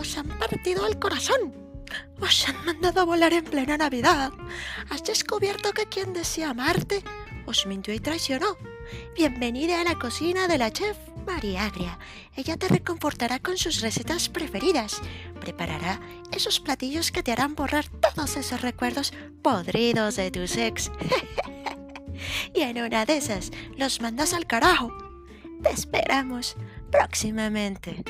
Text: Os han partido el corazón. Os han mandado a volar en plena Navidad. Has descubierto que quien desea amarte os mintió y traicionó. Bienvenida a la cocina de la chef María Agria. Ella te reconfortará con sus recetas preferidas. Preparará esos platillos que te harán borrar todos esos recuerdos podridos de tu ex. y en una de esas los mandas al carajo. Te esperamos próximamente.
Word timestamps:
Os 0.00 0.16
han 0.16 0.28
partido 0.28 0.86
el 0.86 0.98
corazón. 0.98 1.52
Os 2.22 2.48
han 2.48 2.64
mandado 2.64 3.02
a 3.02 3.04
volar 3.04 3.34
en 3.34 3.44
plena 3.44 3.76
Navidad. 3.76 4.32
Has 4.88 5.04
descubierto 5.04 5.72
que 5.72 5.84
quien 5.84 6.14
desea 6.14 6.50
amarte 6.50 7.04
os 7.44 7.66
mintió 7.66 7.92
y 7.92 8.00
traicionó. 8.00 8.56
Bienvenida 9.14 9.78
a 9.78 9.84
la 9.84 9.98
cocina 9.98 10.48
de 10.48 10.56
la 10.56 10.72
chef 10.72 10.96
María 11.26 11.66
Agria. 11.66 11.98
Ella 12.34 12.56
te 12.56 12.68
reconfortará 12.68 13.40
con 13.40 13.58
sus 13.58 13.82
recetas 13.82 14.30
preferidas. 14.30 15.02
Preparará 15.38 16.00
esos 16.32 16.60
platillos 16.60 17.12
que 17.12 17.22
te 17.22 17.32
harán 17.32 17.54
borrar 17.54 17.86
todos 17.88 18.38
esos 18.38 18.62
recuerdos 18.62 19.12
podridos 19.42 20.16
de 20.16 20.30
tu 20.30 20.40
ex. 20.40 20.90
y 22.54 22.62
en 22.62 22.80
una 22.80 23.04
de 23.04 23.18
esas 23.18 23.50
los 23.76 24.00
mandas 24.00 24.32
al 24.32 24.46
carajo. 24.46 24.90
Te 25.62 25.68
esperamos 25.72 26.56
próximamente. 26.90 28.02